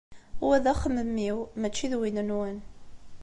Wa 0.45 0.57
d 0.63 0.65
axemmem-iw 0.73 1.37
mačči 1.59 1.87
d 1.91 1.93
win-nwen. 1.99 2.57